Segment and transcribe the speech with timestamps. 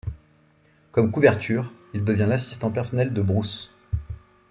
[0.91, 3.71] Comme couverture, il devient l'assistant personnel de Bruce.